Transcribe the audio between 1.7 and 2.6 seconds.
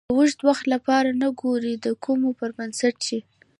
د کومو پر